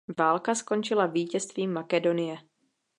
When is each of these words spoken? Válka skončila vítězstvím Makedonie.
Válka 0.17 0.55
skončila 0.55 1.05
vítězstvím 1.05 1.73
Makedonie. 1.73 2.37